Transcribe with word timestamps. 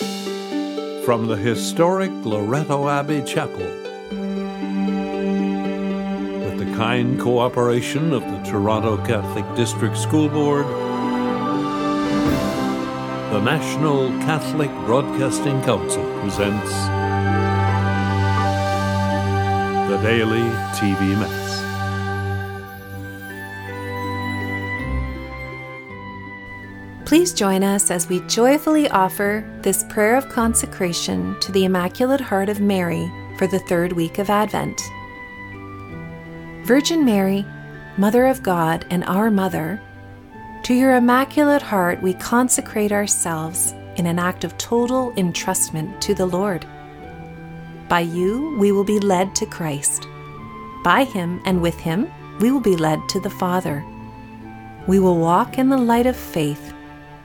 From 0.00 1.26
the 1.26 1.36
historic 1.36 2.10
Loretto 2.24 2.88
Abbey 2.88 3.22
Chapel, 3.22 3.58
with 6.40 6.58
the 6.58 6.72
kind 6.76 7.20
cooperation 7.20 8.12
of 8.14 8.22
the 8.22 8.42
Toronto 8.42 8.96
Catholic 9.04 9.44
District 9.54 9.96
School 9.96 10.28
Board, 10.30 10.66
the 13.30 13.40
National 13.40 14.08
Catholic 14.20 14.70
Broadcasting 14.86 15.60
Council 15.62 16.04
presents 16.20 16.72
the 19.90 19.98
Daily 20.02 20.48
TV 20.78 21.14
Mass. 21.18 21.69
Please 27.10 27.32
join 27.32 27.64
us 27.64 27.90
as 27.90 28.08
we 28.08 28.20
joyfully 28.28 28.88
offer 28.90 29.44
this 29.62 29.82
prayer 29.88 30.14
of 30.14 30.28
consecration 30.28 31.36
to 31.40 31.50
the 31.50 31.64
Immaculate 31.64 32.20
Heart 32.20 32.48
of 32.48 32.60
Mary 32.60 33.10
for 33.36 33.48
the 33.48 33.58
third 33.58 33.92
week 33.92 34.20
of 34.20 34.30
Advent. 34.30 34.80
Virgin 36.64 37.04
Mary, 37.04 37.44
Mother 37.96 38.26
of 38.26 38.44
God 38.44 38.86
and 38.90 39.02
our 39.06 39.28
Mother, 39.28 39.82
to 40.62 40.72
your 40.72 40.94
Immaculate 40.94 41.62
Heart 41.62 42.00
we 42.00 42.14
consecrate 42.14 42.92
ourselves 42.92 43.72
in 43.96 44.06
an 44.06 44.20
act 44.20 44.44
of 44.44 44.56
total 44.56 45.10
entrustment 45.14 46.00
to 46.02 46.14
the 46.14 46.26
Lord. 46.26 46.64
By 47.88 48.02
you 48.02 48.56
we 48.56 48.70
will 48.70 48.84
be 48.84 49.00
led 49.00 49.34
to 49.34 49.46
Christ. 49.46 50.06
By 50.84 51.02
him 51.02 51.42
and 51.44 51.60
with 51.60 51.80
him 51.80 52.08
we 52.38 52.52
will 52.52 52.60
be 52.60 52.76
led 52.76 53.00
to 53.08 53.18
the 53.18 53.30
Father. 53.30 53.84
We 54.86 55.00
will 55.00 55.18
walk 55.18 55.58
in 55.58 55.70
the 55.70 55.76
light 55.76 56.06
of 56.06 56.14
faith 56.14 56.72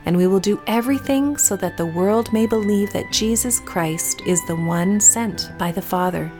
and 0.06 0.16
we 0.16 0.28
will 0.28 0.40
do 0.40 0.62
everything 0.68 1.36
so 1.36 1.56
that 1.56 1.76
the 1.76 1.84
world 1.84 2.32
may 2.32 2.46
believe 2.46 2.92
that 2.92 3.12
Jesus 3.12 3.58
Christ 3.60 4.22
is 4.24 4.40
the 4.46 4.54
one 4.54 5.00
sent 5.00 5.50
by 5.58 5.72
the 5.72 5.82
Father. 5.82 6.30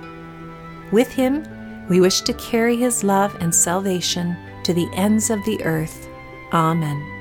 With 0.93 1.13
him, 1.13 1.45
we 1.89 2.01
wish 2.01 2.21
to 2.23 2.33
carry 2.35 2.77
his 2.77 3.03
love 3.03 3.37
and 3.41 3.53
salvation 3.53 4.37
to 4.63 4.73
the 4.73 4.89
ends 4.93 5.31
of 5.31 5.45
the 5.45 5.63
earth. 5.65 6.09
Amen. 6.53 7.13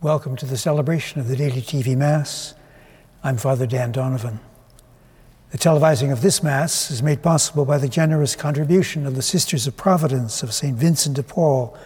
Welcome 0.00 0.36
to 0.36 0.46
the 0.46 0.56
celebration 0.56 1.20
of 1.20 1.26
the 1.26 1.36
Daily 1.36 1.60
TV 1.60 1.96
Mass. 1.96 2.54
I'm 3.24 3.36
Father 3.36 3.66
Dan 3.66 3.90
Donovan. 3.90 4.38
The 5.50 5.58
televising 5.58 6.12
of 6.12 6.22
this 6.22 6.42
Mass 6.42 6.92
is 6.92 7.02
made 7.02 7.22
possible 7.22 7.64
by 7.64 7.78
the 7.78 7.88
generous 7.88 8.36
contribution 8.36 9.04
of 9.04 9.16
the 9.16 9.22
Sisters 9.22 9.66
of 9.66 9.76
Providence 9.76 10.42
of 10.44 10.54
St. 10.54 10.76
Vincent 10.76 11.16
de 11.16 11.22
Paul 11.24 11.76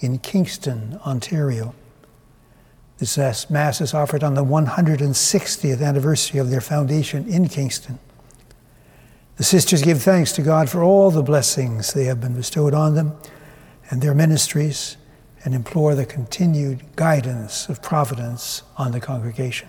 in 0.00 0.18
Kingston, 0.18 0.98
Ontario. 1.06 1.74
This 2.98 3.50
Mass 3.50 3.80
is 3.80 3.92
offered 3.92 4.24
on 4.24 4.34
the 4.34 4.44
160th 4.44 5.82
anniversary 5.82 6.40
of 6.40 6.50
their 6.50 6.60
foundation 6.60 7.28
in 7.28 7.48
Kingston. 7.48 7.98
The 9.36 9.44
sisters 9.44 9.82
give 9.82 10.02
thanks 10.02 10.32
to 10.32 10.42
God 10.42 10.70
for 10.70 10.82
all 10.82 11.10
the 11.10 11.22
blessings 11.22 11.92
they 11.92 12.04
have 12.04 12.20
been 12.20 12.34
bestowed 12.34 12.72
on 12.72 12.94
them 12.94 13.14
and 13.90 14.00
their 14.00 14.14
ministries 14.14 14.96
and 15.44 15.54
implore 15.54 15.94
the 15.94 16.06
continued 16.06 16.82
guidance 16.96 17.68
of 17.68 17.82
providence 17.82 18.62
on 18.78 18.92
the 18.92 19.00
congregation. 19.00 19.68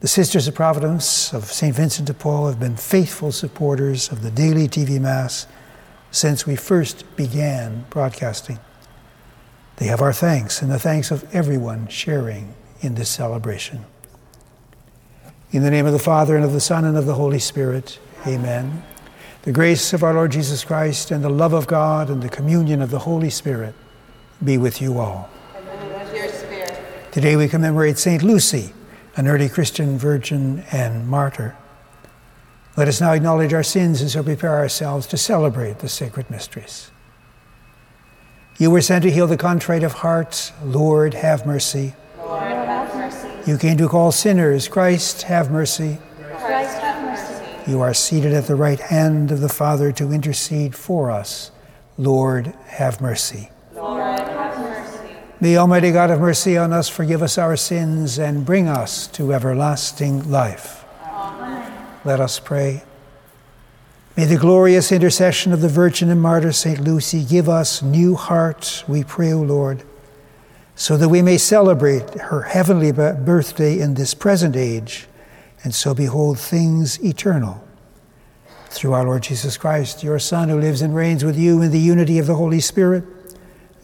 The 0.00 0.08
Sisters 0.08 0.46
of 0.46 0.54
Providence 0.54 1.32
of 1.32 1.44
St. 1.44 1.74
Vincent 1.74 2.08
de 2.08 2.12
Paul 2.12 2.48
have 2.48 2.60
been 2.60 2.76
faithful 2.76 3.32
supporters 3.32 4.10
of 4.12 4.22
the 4.22 4.30
daily 4.30 4.68
TV 4.68 5.00
Mass 5.00 5.46
since 6.14 6.46
we 6.46 6.54
first 6.54 7.04
began 7.16 7.84
broadcasting. 7.90 8.60
They 9.76 9.86
have 9.86 10.00
our 10.00 10.12
thanks 10.12 10.62
and 10.62 10.70
the 10.70 10.78
thanks 10.78 11.10
of 11.10 11.24
everyone 11.34 11.88
sharing 11.88 12.54
in 12.80 12.94
this 12.94 13.08
celebration. 13.08 13.84
In 15.50 15.64
the 15.64 15.70
name 15.72 15.86
of 15.86 15.92
the 15.92 15.98
Father, 15.98 16.36
and 16.36 16.44
of 16.44 16.52
the 16.52 16.60
Son, 16.60 16.84
and 16.84 16.96
of 16.96 17.06
the 17.06 17.14
Holy 17.14 17.40
Spirit, 17.40 17.98
amen. 18.28 18.84
The 19.42 19.50
grace 19.50 19.92
of 19.92 20.04
our 20.04 20.14
Lord 20.14 20.30
Jesus 20.30 20.62
Christ, 20.62 21.10
and 21.10 21.24
the 21.24 21.28
love 21.28 21.52
of 21.52 21.66
God, 21.66 22.08
and 22.08 22.22
the 22.22 22.28
communion 22.28 22.80
of 22.80 22.92
the 22.92 23.00
Holy 23.00 23.30
Spirit 23.30 23.74
be 24.42 24.56
with 24.56 24.80
you 24.80 25.00
all. 25.00 25.28
With. 26.12 27.10
Today 27.10 27.34
we 27.34 27.48
commemorate 27.48 27.98
St. 27.98 28.22
Lucy, 28.22 28.72
an 29.16 29.26
early 29.26 29.48
Christian 29.48 29.98
virgin 29.98 30.64
and 30.70 31.08
martyr. 31.08 31.56
Let 32.76 32.88
us 32.88 33.00
now 33.00 33.12
acknowledge 33.12 33.52
our 33.52 33.62
sins 33.62 34.00
and 34.00 34.10
so 34.10 34.22
prepare 34.22 34.56
ourselves 34.56 35.06
to 35.08 35.16
celebrate 35.16 35.78
the 35.78 35.88
sacred 35.88 36.28
mysteries. 36.28 36.90
You 38.58 38.70
were 38.70 38.80
sent 38.80 39.02
to 39.02 39.10
heal 39.10 39.26
the 39.26 39.36
contrite 39.36 39.84
of 39.84 39.92
hearts. 39.92 40.52
Lord, 40.64 41.14
have 41.14 41.46
mercy. 41.46 41.94
Lord, 42.18 42.42
have 42.42 42.94
mercy. 42.96 43.50
You 43.50 43.58
came 43.58 43.76
to 43.78 43.88
call 43.88 44.10
sinners. 44.10 44.66
Christ, 44.66 45.22
have 45.22 45.50
mercy. 45.52 45.98
Christ, 46.20 46.78
have 46.78 47.04
mercy. 47.04 47.70
You 47.70 47.80
are 47.80 47.94
seated 47.94 48.32
at 48.32 48.46
the 48.46 48.56
right 48.56 48.80
hand 48.80 49.30
of 49.30 49.40
the 49.40 49.48
Father 49.48 49.92
to 49.92 50.12
intercede 50.12 50.74
for 50.74 51.10
us. 51.10 51.52
Lord, 51.96 52.54
have 52.66 53.00
mercy. 53.00 53.50
Lord, 53.72 54.02
have 54.02 54.58
mercy. 54.58 55.16
May 55.40 55.56
Almighty 55.56 55.92
God 55.92 56.10
have 56.10 56.20
mercy 56.20 56.56
on 56.56 56.72
us, 56.72 56.88
forgive 56.88 57.22
us 57.22 57.38
our 57.38 57.56
sins, 57.56 58.18
and 58.18 58.44
bring 58.44 58.66
us 58.66 59.06
to 59.08 59.32
everlasting 59.32 60.28
life. 60.28 60.83
Let 62.04 62.20
us 62.20 62.38
pray. 62.38 62.84
May 64.14 64.26
the 64.26 64.36
glorious 64.36 64.92
intercession 64.92 65.52
of 65.52 65.62
the 65.62 65.68
Virgin 65.68 66.10
and 66.10 66.20
Martyr 66.20 66.52
St. 66.52 66.78
Lucy 66.78 67.24
give 67.24 67.48
us 67.48 67.82
new 67.82 68.14
hearts, 68.14 68.86
we 68.86 69.02
pray, 69.02 69.32
O 69.32 69.40
Lord, 69.40 69.82
so 70.76 70.98
that 70.98 71.08
we 71.08 71.22
may 71.22 71.38
celebrate 71.38 72.10
her 72.20 72.42
heavenly 72.42 72.92
birthday 72.92 73.80
in 73.80 73.94
this 73.94 74.12
present 74.12 74.54
age 74.54 75.08
and 75.64 75.74
so 75.74 75.94
behold 75.94 76.38
things 76.38 77.02
eternal. 77.02 77.66
Through 78.68 78.92
our 78.92 79.04
Lord 79.04 79.22
Jesus 79.22 79.56
Christ, 79.56 80.02
your 80.02 80.18
Son, 80.18 80.50
who 80.50 80.60
lives 80.60 80.82
and 80.82 80.94
reigns 80.94 81.24
with 81.24 81.38
you 81.38 81.62
in 81.62 81.70
the 81.70 81.78
unity 81.78 82.18
of 82.18 82.26
the 82.26 82.34
Holy 82.34 82.60
Spirit, 82.60 83.04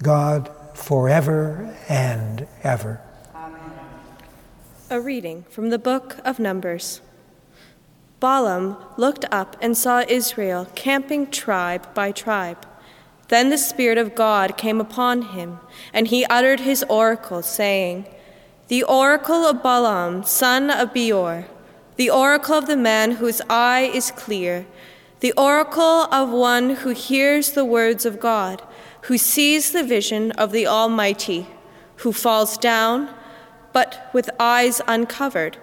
God, 0.02 0.50
forever 0.74 1.74
and 1.88 2.46
ever. 2.62 3.00
Amen. 3.34 3.60
A 4.90 5.00
reading 5.00 5.44
from 5.44 5.70
the 5.70 5.78
book 5.78 6.18
of 6.24 6.38
Numbers. 6.38 7.00
Balaam 8.20 8.76
looked 8.98 9.24
up 9.32 9.56
and 9.62 9.74
saw 9.74 10.04
Israel 10.06 10.68
camping 10.74 11.30
tribe 11.30 11.92
by 11.94 12.12
tribe. 12.12 12.66
Then 13.28 13.48
the 13.48 13.56
Spirit 13.56 13.96
of 13.96 14.14
God 14.14 14.58
came 14.58 14.78
upon 14.78 15.22
him, 15.22 15.60
and 15.94 16.08
he 16.08 16.26
uttered 16.26 16.60
his 16.60 16.84
oracle, 16.88 17.42
saying, 17.42 18.06
The 18.68 18.82
oracle 18.82 19.46
of 19.46 19.62
Balaam, 19.62 20.24
son 20.24 20.70
of 20.70 20.92
Beor, 20.92 21.46
the 21.96 22.10
oracle 22.10 22.56
of 22.56 22.66
the 22.66 22.76
man 22.76 23.12
whose 23.12 23.40
eye 23.48 23.90
is 23.94 24.10
clear, 24.10 24.66
the 25.20 25.32
oracle 25.32 26.06
of 26.12 26.30
one 26.30 26.70
who 26.76 26.90
hears 26.90 27.52
the 27.52 27.64
words 27.64 28.04
of 28.04 28.20
God, 28.20 28.62
who 29.02 29.16
sees 29.16 29.72
the 29.72 29.84
vision 29.84 30.32
of 30.32 30.52
the 30.52 30.66
Almighty, 30.66 31.46
who 31.96 32.12
falls 32.12 32.58
down, 32.58 33.08
but 33.72 34.10
with 34.12 34.28
eyes 34.38 34.82
uncovered 34.86 35.56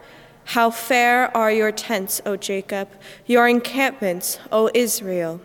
how 0.47 0.69
fair 0.69 1.35
are 1.35 1.51
your 1.51 1.73
tents, 1.73 2.21
O 2.25 2.37
Jacob, 2.37 2.87
your 3.25 3.49
encampments, 3.49 4.39
O 4.49 4.69
Israel. 4.73 5.41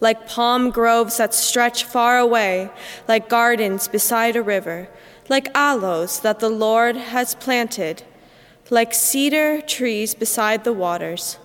Like 0.00 0.26
palm 0.26 0.70
groves 0.70 1.18
that 1.18 1.34
stretch 1.34 1.84
far 1.84 2.18
away, 2.18 2.70
like 3.06 3.28
gardens 3.28 3.88
beside 3.88 4.36
a 4.36 4.42
river, 4.42 4.88
like 5.28 5.54
aloes 5.54 6.20
that 6.20 6.38
the 6.38 6.48
Lord 6.48 6.96
has 6.96 7.34
planted, 7.34 8.02
like 8.70 8.94
cedar 8.94 9.60
trees 9.60 10.14
beside 10.14 10.64
the 10.64 10.72
waters. 10.72 11.36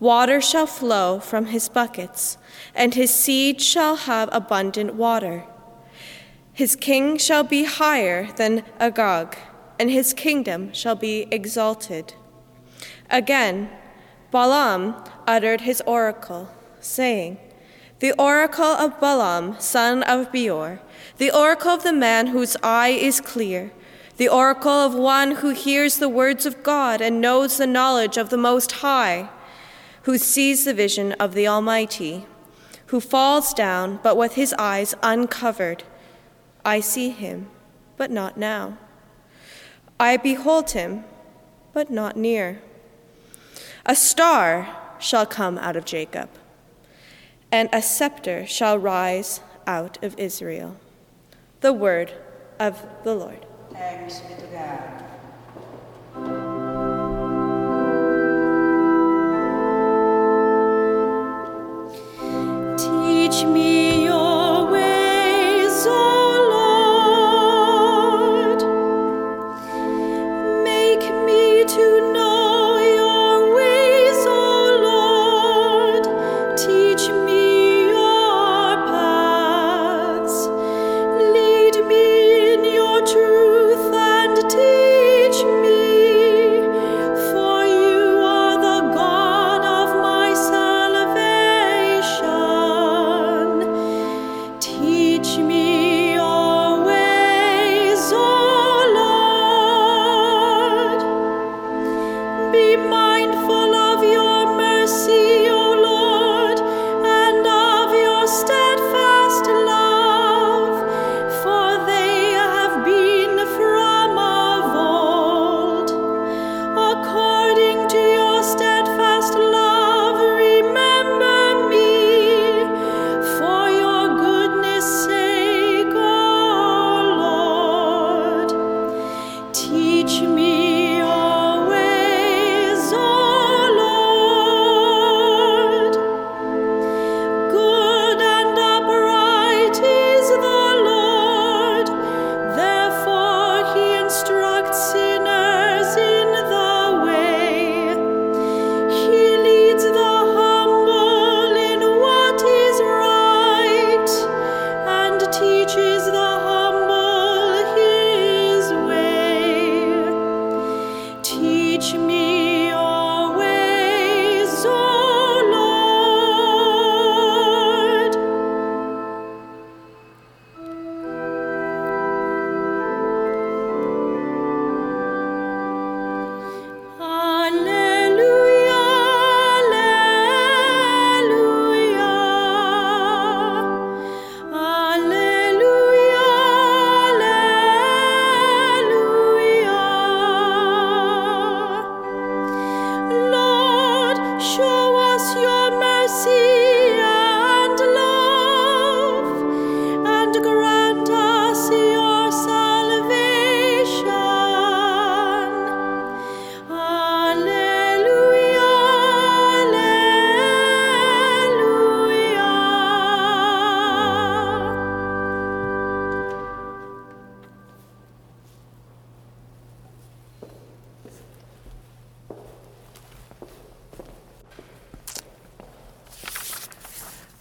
Water 0.00 0.40
shall 0.40 0.66
flow 0.66 1.20
from 1.20 1.46
his 1.46 1.68
buckets, 1.68 2.36
and 2.74 2.94
his 2.94 3.14
seed 3.14 3.60
shall 3.62 3.94
have 3.94 4.28
abundant 4.32 4.94
water. 4.96 5.44
His 6.52 6.74
king 6.74 7.16
shall 7.16 7.44
be 7.44 7.62
higher 7.62 8.32
than 8.32 8.64
Agag 8.80 9.38
and 9.78 9.90
his 9.90 10.12
kingdom 10.12 10.72
shall 10.72 10.94
be 10.94 11.26
exalted. 11.30 12.14
Again, 13.10 13.70
Balaam 14.30 14.94
uttered 15.26 15.62
his 15.62 15.82
oracle, 15.86 16.48
saying, 16.80 17.38
The 18.00 18.12
oracle 18.18 18.64
of 18.64 18.98
Balaam, 18.98 19.56
son 19.60 20.02
of 20.04 20.32
Beor, 20.32 20.80
the 21.18 21.30
oracle 21.30 21.70
of 21.70 21.82
the 21.82 21.92
man 21.92 22.28
whose 22.28 22.56
eye 22.62 22.88
is 22.88 23.20
clear, 23.20 23.72
the 24.16 24.28
oracle 24.28 24.70
of 24.70 24.94
one 24.94 25.32
who 25.36 25.50
hears 25.50 25.98
the 25.98 26.08
words 26.08 26.46
of 26.46 26.62
God 26.62 27.00
and 27.00 27.20
knows 27.20 27.56
the 27.56 27.66
knowledge 27.66 28.16
of 28.16 28.30
the 28.30 28.38
Most 28.38 28.72
High, 28.72 29.28
who 30.02 30.18
sees 30.18 30.64
the 30.64 30.74
vision 30.74 31.12
of 31.12 31.34
the 31.34 31.46
Almighty, 31.46 32.26
who 32.86 33.00
falls 33.00 33.54
down 33.54 34.00
but 34.02 34.16
with 34.16 34.34
his 34.34 34.54
eyes 34.58 34.94
uncovered. 35.02 35.84
I 36.64 36.80
see 36.80 37.10
him, 37.10 37.48
but 37.96 38.10
not 38.10 38.36
now. 38.36 38.78
I 40.02 40.16
behold 40.16 40.72
him, 40.72 41.04
but 41.72 41.88
not 41.88 42.16
near. 42.16 42.60
A 43.86 43.94
star 43.94 44.68
shall 44.98 45.26
come 45.26 45.56
out 45.58 45.76
of 45.76 45.84
Jacob, 45.84 46.28
and 47.52 47.68
a 47.72 47.80
scepter 47.80 48.44
shall 48.44 48.78
rise 48.78 49.40
out 49.64 50.02
of 50.02 50.18
Israel. 50.18 50.76
The 51.60 51.72
word 51.72 52.10
of 52.58 52.84
the 53.04 53.14
Lord. 53.14 53.46
Thanks 53.70 54.18
be 54.22 54.34
to 54.34 54.46
God. 54.48 55.04
Teach 62.76 63.44
me. 63.44 64.01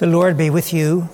The 0.02 0.08
Lord 0.08 0.36
be 0.36 0.50
with 0.50 0.74
you. 0.74 1.08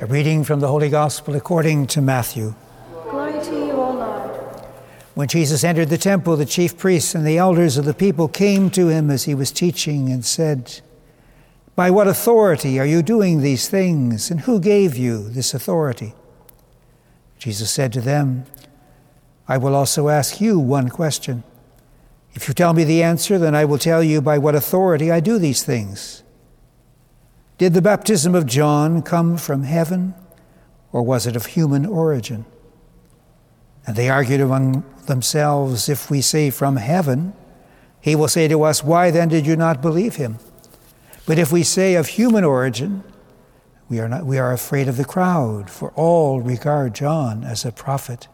A 0.00 0.06
reading 0.06 0.44
from 0.44 0.60
the 0.60 0.68
Holy 0.68 0.88
Gospel 0.88 1.34
according 1.34 1.88
to 1.88 2.00
Matthew. 2.00 2.54
Glory 3.02 3.32
to 3.44 3.50
you, 3.50 3.72
O 3.72 3.90
Lord. 3.94 4.60
When 5.16 5.26
Jesus 5.26 5.64
entered 5.64 5.88
the 5.88 5.98
temple, 5.98 6.36
the 6.36 6.46
chief 6.46 6.78
priests 6.78 7.16
and 7.16 7.26
the 7.26 7.36
elders 7.36 7.78
of 7.78 7.84
the 7.84 7.94
people 7.94 8.28
came 8.28 8.70
to 8.70 8.86
him 8.86 9.10
as 9.10 9.24
he 9.24 9.34
was 9.34 9.50
teaching 9.50 10.08
and 10.08 10.24
said, 10.24 10.80
By 11.74 11.90
what 11.90 12.06
authority 12.06 12.78
are 12.78 12.86
you 12.86 13.02
doing 13.02 13.40
these 13.40 13.68
things, 13.68 14.30
and 14.30 14.42
who 14.42 14.60
gave 14.60 14.96
you 14.96 15.28
this 15.28 15.52
authority? 15.52 16.14
Jesus 17.40 17.72
said 17.72 17.92
to 17.94 18.00
them, 18.00 18.44
I 19.48 19.58
will 19.58 19.74
also 19.74 20.10
ask 20.10 20.40
you 20.40 20.60
one 20.60 20.90
question. 20.90 21.42
If 22.34 22.46
you 22.46 22.54
tell 22.54 22.72
me 22.72 22.84
the 22.84 23.02
answer, 23.02 23.36
then 23.36 23.56
I 23.56 23.64
will 23.64 23.78
tell 23.78 24.04
you 24.04 24.22
by 24.22 24.38
what 24.38 24.54
authority 24.54 25.10
I 25.10 25.18
do 25.18 25.40
these 25.40 25.64
things. 25.64 26.22
Did 27.58 27.72
the 27.72 27.82
baptism 27.82 28.34
of 28.34 28.46
John 28.46 29.00
come 29.02 29.38
from 29.38 29.62
heaven, 29.62 30.14
or 30.92 31.02
was 31.02 31.26
it 31.26 31.36
of 31.36 31.46
human 31.46 31.86
origin? 31.86 32.44
And 33.86 33.96
they 33.96 34.10
argued 34.10 34.40
among 34.40 34.84
themselves 35.06 35.88
if 35.88 36.10
we 36.10 36.20
say 36.20 36.50
from 36.50 36.76
heaven, 36.76 37.32
he 38.00 38.14
will 38.14 38.28
say 38.28 38.46
to 38.48 38.62
us, 38.62 38.84
Why 38.84 39.10
then 39.10 39.28
did 39.28 39.46
you 39.46 39.56
not 39.56 39.80
believe 39.80 40.16
him? 40.16 40.38
But 41.24 41.38
if 41.38 41.50
we 41.50 41.62
say 41.62 41.94
of 41.94 42.08
human 42.08 42.44
origin, 42.44 43.02
we 43.88 44.00
are, 44.00 44.08
not, 44.08 44.26
we 44.26 44.38
are 44.38 44.52
afraid 44.52 44.88
of 44.88 44.96
the 44.96 45.04
crowd, 45.04 45.70
for 45.70 45.92
all 45.92 46.40
regard 46.40 46.94
John 46.94 47.42
as 47.44 47.64
a 47.64 47.72
prophet. 47.72 48.28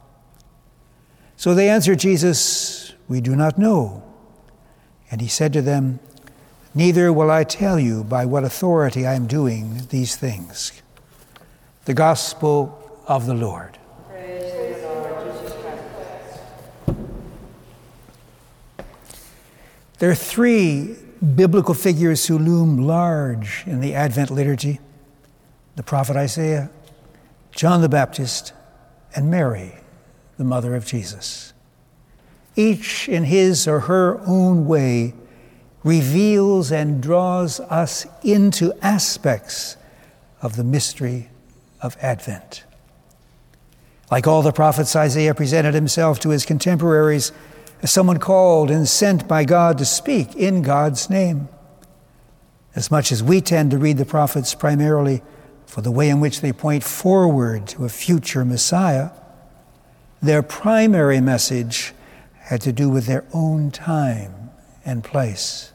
So 1.36 1.54
they 1.54 1.68
answered 1.68 1.98
Jesus, 2.00 2.92
We 3.08 3.20
do 3.20 3.36
not 3.36 3.58
know. 3.58 4.02
And 5.10 5.20
he 5.20 5.28
said 5.28 5.52
to 5.52 5.62
them, 5.62 6.00
Neither 6.74 7.12
will 7.12 7.30
I 7.30 7.44
tell 7.44 7.78
you 7.78 8.02
by 8.02 8.24
what 8.24 8.44
authority 8.44 9.06
I 9.06 9.14
am 9.14 9.26
doing 9.26 9.86
these 9.90 10.16
things. 10.16 10.72
The 11.84 11.94
Gospel 11.94 12.78
of 13.06 13.26
the 13.26 13.34
Lord. 13.34 13.78
There 19.98 20.10
are 20.10 20.16
three 20.16 20.96
biblical 21.36 21.74
figures 21.74 22.26
who 22.26 22.38
loom 22.38 22.78
large 22.78 23.62
in 23.66 23.80
the 23.80 23.94
Advent 23.94 24.30
liturgy 24.30 24.80
the 25.76 25.82
prophet 25.82 26.16
Isaiah, 26.16 26.70
John 27.52 27.80
the 27.80 27.88
Baptist, 27.88 28.52
and 29.14 29.30
Mary, 29.30 29.74
the 30.36 30.44
mother 30.44 30.74
of 30.74 30.84
Jesus. 30.84 31.52
Each 32.56 33.08
in 33.08 33.24
his 33.24 33.66
or 33.66 33.80
her 33.80 34.20
own 34.26 34.66
way 34.66 35.14
reveals 35.84 36.70
and 36.70 37.02
draws 37.02 37.60
us 37.60 38.06
into 38.22 38.72
aspects 38.82 39.76
of 40.40 40.56
the 40.56 40.64
mystery 40.64 41.28
of 41.80 41.96
Advent. 42.00 42.64
Like 44.10 44.26
all 44.26 44.42
the 44.42 44.52
prophets, 44.52 44.94
Isaiah 44.94 45.34
presented 45.34 45.74
himself 45.74 46.20
to 46.20 46.30
his 46.30 46.44
contemporaries 46.44 47.32
as 47.80 47.90
someone 47.90 48.18
called 48.18 48.70
and 48.70 48.88
sent 48.88 49.26
by 49.26 49.44
God 49.44 49.78
to 49.78 49.84
speak 49.84 50.36
in 50.36 50.62
God's 50.62 51.10
name. 51.10 51.48
As 52.74 52.90
much 52.90 53.10
as 53.10 53.22
we 53.22 53.40
tend 53.40 53.70
to 53.72 53.78
read 53.78 53.98
the 53.98 54.04
prophets 54.04 54.54
primarily 54.54 55.22
for 55.66 55.80
the 55.80 55.90
way 55.90 56.08
in 56.08 56.20
which 56.20 56.40
they 56.40 56.52
point 56.52 56.84
forward 56.84 57.66
to 57.68 57.84
a 57.84 57.88
future 57.88 58.44
Messiah, 58.44 59.10
their 60.20 60.42
primary 60.42 61.20
message 61.20 61.92
had 62.38 62.60
to 62.60 62.72
do 62.72 62.88
with 62.88 63.06
their 63.06 63.24
own 63.32 63.70
time 63.70 64.50
and 64.84 65.02
place. 65.02 65.71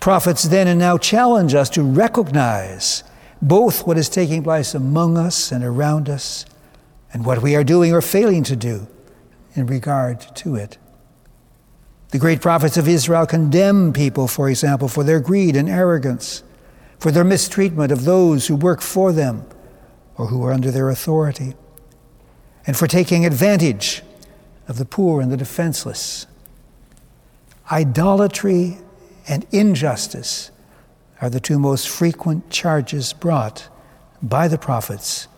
Prophets 0.00 0.44
then 0.44 0.68
and 0.68 0.78
now 0.78 0.98
challenge 0.98 1.54
us 1.54 1.68
to 1.70 1.82
recognize 1.82 3.04
both 3.42 3.86
what 3.86 3.98
is 3.98 4.08
taking 4.08 4.42
place 4.42 4.74
among 4.74 5.18
us 5.18 5.52
and 5.52 5.62
around 5.62 6.08
us 6.08 6.46
and 7.12 7.24
what 7.24 7.42
we 7.42 7.54
are 7.54 7.64
doing 7.64 7.92
or 7.92 8.00
failing 8.00 8.42
to 8.44 8.56
do 8.56 8.86
in 9.54 9.66
regard 9.66 10.20
to 10.36 10.54
it. 10.54 10.78
The 12.10 12.18
great 12.18 12.40
prophets 12.40 12.76
of 12.76 12.88
Israel 12.88 13.26
condemn 13.26 13.92
people, 13.92 14.28
for 14.28 14.48
example, 14.48 14.88
for 14.88 15.04
their 15.04 15.20
greed 15.20 15.56
and 15.56 15.68
arrogance, 15.68 16.42
for 16.98 17.10
their 17.10 17.24
mistreatment 17.24 17.92
of 17.92 18.04
those 18.04 18.46
who 18.46 18.56
work 18.56 18.80
for 18.80 19.12
them 19.12 19.44
or 20.16 20.28
who 20.28 20.42
are 20.44 20.52
under 20.52 20.70
their 20.70 20.88
authority, 20.88 21.54
and 22.66 22.76
for 22.76 22.86
taking 22.86 23.26
advantage 23.26 24.02
of 24.66 24.78
the 24.78 24.84
poor 24.84 25.20
and 25.20 25.30
the 25.30 25.36
defenseless. 25.36 26.26
Idolatry 27.70 28.78
and 29.28 29.46
injustice 29.50 30.50
are 31.20 31.30
the 31.30 31.40
two 31.40 31.58
most 31.58 31.88
frequent 31.88 32.50
charges 32.50 33.12
brought 33.12 33.68
by 34.22 34.48
the 34.48 34.58
prophets 34.58 35.28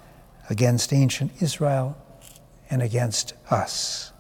against 0.51 0.93
ancient 0.93 1.31
Israel 1.41 1.97
and 2.71 2.83
against 2.83 3.35
us. 3.51 4.13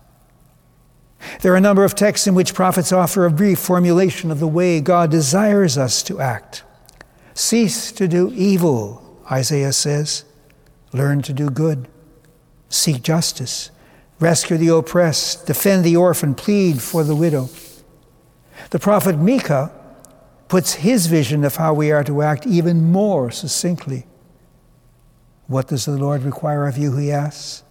There 1.40 1.52
are 1.52 1.56
a 1.56 1.60
number 1.60 1.84
of 1.84 1.94
texts 1.94 2.26
in 2.26 2.34
which 2.34 2.54
prophets 2.54 2.92
offer 2.92 3.24
a 3.24 3.30
brief 3.30 3.58
formulation 3.58 4.30
of 4.30 4.40
the 4.40 4.46
way 4.46 4.80
God 4.80 5.10
desires 5.10 5.76
us 5.76 6.02
to 6.04 6.20
act. 6.20 6.62
Cease 7.34 7.92
to 7.92 8.06
do 8.08 8.32
evil, 8.34 9.20
Isaiah 9.30 9.72
says. 9.72 10.24
Learn 10.92 11.22
to 11.22 11.32
do 11.32 11.50
good. 11.50 11.88
Seek 12.68 13.02
justice. 13.02 13.70
Rescue 14.20 14.56
the 14.56 14.68
oppressed. 14.68 15.46
Defend 15.46 15.84
the 15.84 15.96
orphan. 15.96 16.34
Plead 16.34 16.80
for 16.80 17.04
the 17.04 17.16
widow. 17.16 17.48
The 18.70 18.78
prophet 18.78 19.18
Micah 19.18 19.72
puts 20.48 20.74
his 20.74 21.06
vision 21.06 21.44
of 21.44 21.56
how 21.56 21.74
we 21.74 21.90
are 21.90 22.04
to 22.04 22.22
act 22.22 22.46
even 22.46 22.90
more 22.90 23.30
succinctly. 23.30 24.06
What 25.46 25.68
does 25.68 25.86
the 25.86 25.92
Lord 25.92 26.22
require 26.22 26.66
of 26.66 26.76
you, 26.76 26.96
he 26.96 27.10
asks? 27.10 27.62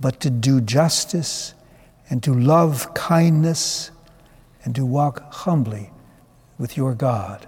But 0.00 0.20
to 0.20 0.30
do 0.30 0.60
justice 0.60 1.54
and 2.10 2.22
to 2.22 2.34
love 2.34 2.92
kindness 2.94 3.90
and 4.64 4.74
to 4.74 4.84
walk 4.84 5.32
humbly 5.32 5.90
with 6.58 6.76
your 6.76 6.94
God. 6.94 7.46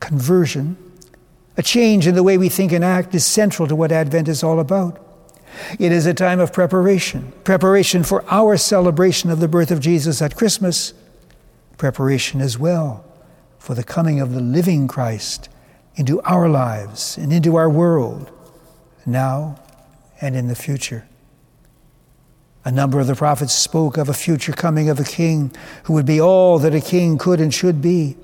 Conversion, 0.00 0.76
a 1.56 1.62
change 1.62 2.06
in 2.06 2.14
the 2.14 2.22
way 2.22 2.38
we 2.38 2.48
think 2.48 2.72
and 2.72 2.84
act, 2.84 3.14
is 3.14 3.24
central 3.24 3.68
to 3.68 3.76
what 3.76 3.92
Advent 3.92 4.28
is 4.28 4.42
all 4.42 4.60
about. 4.60 5.05
It 5.78 5.92
is 5.92 6.06
a 6.06 6.14
time 6.14 6.40
of 6.40 6.52
preparation, 6.52 7.32
preparation 7.44 8.02
for 8.04 8.24
our 8.28 8.56
celebration 8.56 9.30
of 9.30 9.40
the 9.40 9.48
birth 9.48 9.70
of 9.70 9.80
Jesus 9.80 10.22
at 10.22 10.36
Christmas, 10.36 10.92
preparation 11.76 12.40
as 12.40 12.58
well 12.58 13.04
for 13.58 13.74
the 13.74 13.84
coming 13.84 14.20
of 14.20 14.32
the 14.32 14.40
living 14.40 14.86
Christ 14.86 15.48
into 15.96 16.20
our 16.22 16.48
lives 16.48 17.18
and 17.18 17.32
into 17.32 17.56
our 17.56 17.68
world, 17.68 18.30
now 19.04 19.58
and 20.20 20.36
in 20.36 20.48
the 20.48 20.54
future. 20.54 21.06
A 22.64 22.70
number 22.70 23.00
of 23.00 23.06
the 23.06 23.14
prophets 23.14 23.52
spoke 23.52 23.96
of 23.96 24.08
a 24.08 24.14
future 24.14 24.52
coming 24.52 24.88
of 24.88 24.98
a 24.98 25.04
king 25.04 25.52
who 25.84 25.92
would 25.94 26.06
be 26.06 26.20
all 26.20 26.58
that 26.58 26.74
a 26.74 26.80
king 26.80 27.16
could 27.16 27.40
and 27.40 27.52
should 27.52 27.80
be. 27.80 28.16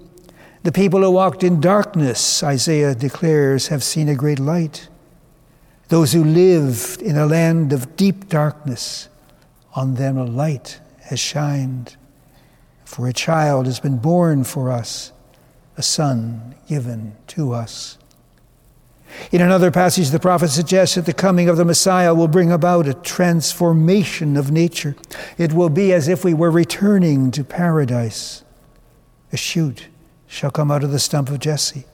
The 0.64 0.72
people 0.72 1.00
who 1.00 1.10
walked 1.10 1.42
in 1.42 1.60
darkness, 1.60 2.42
Isaiah 2.42 2.94
declares, 2.94 3.68
have 3.68 3.82
seen 3.82 4.08
a 4.08 4.14
great 4.14 4.38
light. 4.38 4.88
Those 5.88 6.12
who 6.12 6.24
lived 6.24 7.02
in 7.02 7.16
a 7.16 7.26
land 7.26 7.72
of 7.72 7.96
deep 7.96 8.28
darkness, 8.28 9.08
on 9.74 9.94
them 9.94 10.16
a 10.16 10.24
light 10.24 10.80
has 11.02 11.20
shined. 11.20 11.96
For 12.84 13.08
a 13.08 13.12
child 13.12 13.66
has 13.66 13.80
been 13.80 13.98
born 13.98 14.44
for 14.44 14.70
us, 14.70 15.12
a 15.76 15.82
son 15.82 16.54
given 16.68 17.16
to 17.28 17.52
us. 17.52 17.98
In 19.30 19.40
another 19.40 19.70
passage, 19.70 20.10
the 20.10 20.18
prophet 20.18 20.48
suggests 20.48 20.94
that 20.94 21.06
the 21.06 21.12
coming 21.12 21.48
of 21.48 21.56
the 21.56 21.64
Messiah 21.64 22.14
will 22.14 22.28
bring 22.28 22.50
about 22.50 22.86
a 22.86 22.94
transformation 22.94 24.36
of 24.36 24.50
nature. 24.50 24.96
It 25.38 25.52
will 25.52 25.68
be 25.68 25.92
as 25.92 26.08
if 26.08 26.24
we 26.24 26.34
were 26.34 26.50
returning 26.50 27.30
to 27.32 27.44
paradise. 27.44 28.42
A 29.32 29.36
shoot 29.36 29.88
shall 30.26 30.50
come 30.50 30.70
out 30.70 30.84
of 30.84 30.92
the 30.92 30.98
stump 30.98 31.28
of 31.28 31.38
Jesse, 31.38 31.84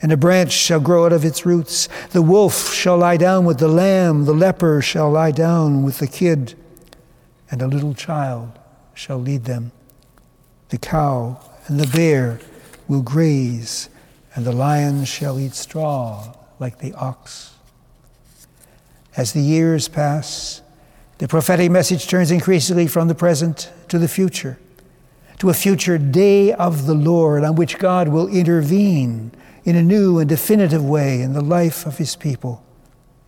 and 0.00 0.12
a 0.12 0.16
branch 0.16 0.52
shall 0.52 0.80
grow 0.80 1.06
out 1.06 1.12
of 1.12 1.24
its 1.24 1.44
roots. 1.44 1.88
The 2.10 2.22
wolf 2.22 2.72
shall 2.72 2.98
lie 2.98 3.16
down 3.16 3.44
with 3.44 3.58
the 3.58 3.68
lamb, 3.68 4.24
the 4.24 4.32
leper 4.32 4.80
shall 4.80 5.10
lie 5.10 5.32
down 5.32 5.82
with 5.82 5.98
the 5.98 6.06
kid, 6.06 6.54
and 7.50 7.60
a 7.60 7.66
little 7.66 7.94
child 7.94 8.58
shall 8.94 9.18
lead 9.18 9.44
them. 9.44 9.72
The 10.68 10.78
cow 10.78 11.40
and 11.66 11.80
the 11.80 11.86
bear 11.86 12.40
will 12.86 13.02
graze, 13.02 13.88
and 14.34 14.44
the 14.44 14.52
lion 14.52 15.04
shall 15.04 15.38
eat 15.38 15.54
straw 15.54 16.34
like 16.58 16.78
the 16.78 16.94
ox. 16.94 17.54
As 19.16 19.32
the 19.32 19.40
years 19.40 19.88
pass, 19.88 20.62
the 21.18 21.26
prophetic 21.26 21.70
message 21.70 22.06
turns 22.06 22.30
increasingly 22.30 22.86
from 22.86 23.08
the 23.08 23.14
present 23.14 23.72
to 23.88 23.98
the 23.98 24.06
future, 24.06 24.58
to 25.40 25.50
a 25.50 25.54
future 25.54 25.98
day 25.98 26.52
of 26.52 26.86
the 26.86 26.94
Lord 26.94 27.42
on 27.42 27.56
which 27.56 27.78
God 27.78 28.08
will 28.08 28.28
intervene 28.28 29.32
in 29.68 29.76
a 29.76 29.82
new 29.82 30.18
and 30.18 30.28
definitive 30.28 30.82
way 30.84 31.20
in 31.20 31.34
the 31.34 31.42
life 31.42 31.84
of 31.84 31.98
his 31.98 32.16
people 32.16 32.64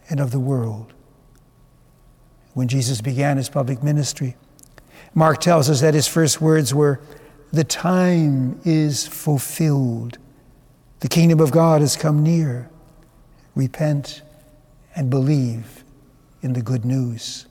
and 0.09 0.21
of 0.21 0.31
the 0.31 0.41
world. 0.41 0.93
When 2.55 2.67
Jesus 2.67 3.01
began 3.01 3.37
his 3.37 3.51
public 3.51 3.83
ministry, 3.83 4.37
Mark 5.15 5.41
tells 5.41 5.69
us 5.69 5.83
that 5.83 5.93
his 5.93 6.07
first 6.07 6.41
words 6.41 6.73
were, 6.73 7.01
The 7.53 7.65
time 7.65 8.59
is 8.65 9.07
fulfilled. 9.07 10.17
The 11.01 11.09
kingdom 11.09 11.41
of 11.41 11.51
God 11.51 11.83
has 11.83 11.95
come 11.95 12.23
near 12.23 12.71
repent, 13.55 14.23
and 14.97 15.11
believe 15.11 15.85
in 16.41 16.55
the 16.55 16.63
good 16.63 16.85
news. 16.85 17.47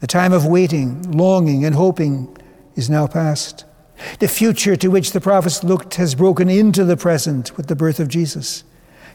The 0.00 0.06
time 0.06 0.32
of 0.32 0.46
waiting, 0.46 1.10
longing, 1.12 1.64
and 1.64 1.74
hoping 1.74 2.36
is 2.74 2.88
now 2.88 3.06
past. 3.06 3.64
The 4.18 4.28
future 4.28 4.76
to 4.76 4.88
which 4.88 5.12
the 5.12 5.20
prophets 5.20 5.62
looked 5.64 5.94
has 5.94 6.14
broken 6.14 6.48
into 6.48 6.84
the 6.84 6.96
present 6.96 7.56
with 7.56 7.66
the 7.68 7.76
birth 7.76 8.00
of 8.00 8.08
Jesus. 8.08 8.64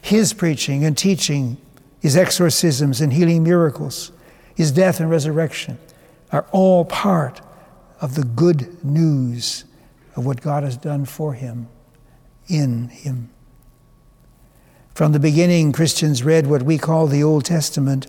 His 0.01 0.33
preaching 0.33 0.86
and 0.86 0.98
teaching, 0.98 1.57
his 2.00 2.15
exorcisms 2.15 3.01
and 3.01 3.13
healing 3.13 3.43
miracles, 3.43 4.12
his 4.55 4.71
death 4.71 5.00
and 5.00 5.09
resurrection 5.09 5.77
are 6.31 6.45
all 6.51 6.86
part 6.86 7.41
of 8.01 8.15
the 8.15 8.24
good 8.24 8.83
news 8.83 9.65
of 10.15 10.25
what 10.25 10.41
God 10.41 10.63
has 10.63 10.77
done 10.77 11.05
for 11.05 11.33
him, 11.33 11.67
in 12.48 12.89
him. 12.89 13.29
From 14.93 15.12
the 15.12 15.19
beginning, 15.19 15.71
Christians 15.71 16.24
read 16.24 16.48
what 16.48 16.63
we 16.63 16.77
call 16.77 17.07
the 17.07 17.24
Old 17.24 17.45
Testament 17.45 18.07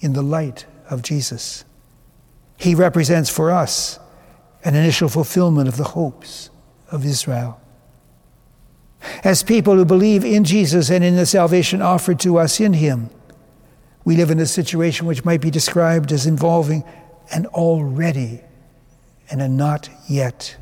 in 0.00 0.12
the 0.12 0.22
light 0.22 0.66
of 0.88 1.02
Jesus. 1.02 1.64
He 2.56 2.74
represents 2.74 3.30
for 3.30 3.50
us 3.50 3.98
an 4.64 4.74
initial 4.74 5.08
fulfillment 5.08 5.68
of 5.68 5.76
the 5.76 5.84
hopes 5.84 6.50
of 6.90 7.04
Israel. 7.04 7.60
As 9.22 9.42
people 9.42 9.76
who 9.76 9.84
believe 9.84 10.24
in 10.24 10.44
Jesus 10.44 10.90
and 10.90 11.04
in 11.04 11.16
the 11.16 11.26
salvation 11.26 11.82
offered 11.82 12.18
to 12.20 12.38
us 12.38 12.60
in 12.60 12.72
Him, 12.72 13.10
we 14.04 14.16
live 14.16 14.30
in 14.30 14.40
a 14.40 14.46
situation 14.46 15.06
which 15.06 15.24
might 15.24 15.40
be 15.40 15.50
described 15.50 16.12
as 16.12 16.26
involving 16.26 16.84
an 17.32 17.46
already 17.46 18.40
and 19.30 19.40
a 19.40 19.48
not 19.48 19.88
yet. 20.08 20.56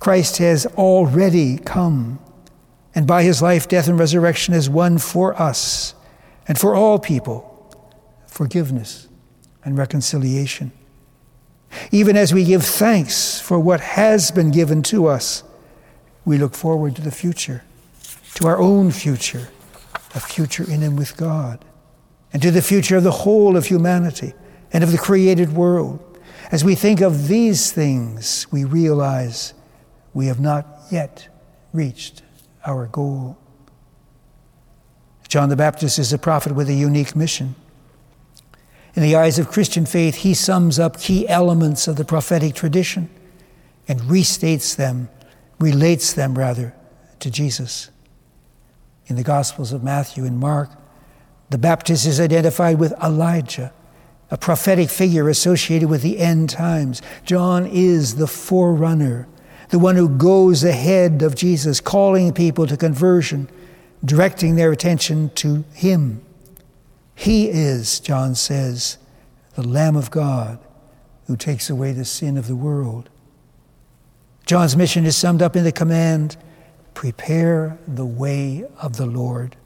Christ 0.00 0.38
has 0.38 0.66
already 0.66 1.58
come 1.58 2.18
and 2.94 3.06
by 3.06 3.22
his 3.22 3.40
life, 3.40 3.68
death, 3.68 3.88
and 3.88 3.98
resurrection 3.98 4.54
has 4.54 4.68
won 4.68 4.98
for 4.98 5.40
us 5.40 5.94
and 6.46 6.58
for 6.58 6.74
all 6.74 6.98
people 6.98 7.44
forgiveness 8.26 9.08
and 9.64 9.76
reconciliation. 9.76 10.72
Even 11.90 12.16
as 12.16 12.32
we 12.32 12.44
give 12.44 12.64
thanks 12.64 13.40
for 13.40 13.58
what 13.58 13.80
has 13.80 14.30
been 14.30 14.50
given 14.50 14.82
to 14.84 15.06
us, 15.06 15.42
we 16.24 16.38
look 16.38 16.54
forward 16.54 16.96
to 16.96 17.02
the 17.02 17.10
future, 17.10 17.64
to 18.34 18.46
our 18.46 18.58
own 18.58 18.90
future, 18.90 19.48
a 20.14 20.20
future 20.20 20.68
in 20.70 20.82
and 20.82 20.98
with 20.98 21.16
God, 21.16 21.64
and 22.32 22.42
to 22.42 22.50
the 22.50 22.62
future 22.62 22.96
of 22.96 23.04
the 23.04 23.10
whole 23.10 23.56
of 23.56 23.66
humanity 23.66 24.34
and 24.72 24.84
of 24.84 24.92
the 24.92 24.98
created 24.98 25.54
world. 25.54 26.04
As 26.50 26.64
we 26.64 26.74
think 26.74 27.00
of 27.00 27.28
these 27.28 27.72
things, 27.72 28.46
we 28.50 28.64
realize 28.64 29.54
we 30.14 30.26
have 30.26 30.40
not 30.40 30.66
yet 30.90 31.28
reached 31.72 32.22
our 32.66 32.86
goal. 32.86 33.38
John 35.28 35.50
the 35.50 35.56
Baptist 35.56 35.98
is 35.98 36.12
a 36.12 36.18
prophet 36.18 36.52
with 36.52 36.68
a 36.68 36.74
unique 36.74 37.14
mission. 37.14 37.54
In 38.98 39.04
the 39.04 39.14
eyes 39.14 39.38
of 39.38 39.48
Christian 39.48 39.86
faith, 39.86 40.16
he 40.16 40.34
sums 40.34 40.80
up 40.80 40.98
key 40.98 41.28
elements 41.28 41.86
of 41.86 41.94
the 41.94 42.04
prophetic 42.04 42.56
tradition 42.56 43.08
and 43.86 44.00
restates 44.00 44.74
them, 44.74 45.08
relates 45.60 46.12
them 46.12 46.36
rather, 46.36 46.74
to 47.20 47.30
Jesus. 47.30 47.90
In 49.06 49.14
the 49.14 49.22
Gospels 49.22 49.72
of 49.72 49.84
Matthew 49.84 50.24
and 50.24 50.40
Mark, 50.40 50.70
the 51.48 51.58
Baptist 51.58 52.06
is 52.06 52.18
identified 52.18 52.80
with 52.80 52.92
Elijah, 53.00 53.72
a 54.32 54.36
prophetic 54.36 54.90
figure 54.90 55.28
associated 55.28 55.88
with 55.88 56.02
the 56.02 56.18
end 56.18 56.50
times. 56.50 57.00
John 57.24 57.66
is 57.66 58.16
the 58.16 58.26
forerunner 58.26 59.28
the 59.68 59.78
one 59.78 59.94
who 59.94 60.08
goes 60.08 60.64
ahead 60.64 61.22
of 61.22 61.36
Jesus, 61.36 61.80
calling 61.80 62.32
people 62.32 62.66
to 62.66 62.76
conversion, 62.76 63.48
directing 64.04 64.56
their 64.56 64.72
attention 64.72 65.30
to 65.36 65.64
Him. 65.72 66.20
He 67.18 67.48
is, 67.48 67.98
John 67.98 68.36
says, 68.36 68.96
the 69.56 69.66
Lamb 69.66 69.96
of 69.96 70.08
God 70.08 70.60
who 71.26 71.36
takes 71.36 71.68
away 71.68 71.90
the 71.90 72.04
sin 72.04 72.36
of 72.36 72.46
the 72.46 72.54
world. 72.54 73.10
John's 74.46 74.76
mission 74.76 75.04
is 75.04 75.16
summed 75.16 75.42
up 75.42 75.56
in 75.56 75.64
the 75.64 75.72
command 75.72 76.36
prepare 76.94 77.76
the 77.88 78.06
way 78.06 78.64
of 78.80 78.98
the 78.98 79.06
Lord. 79.06 79.56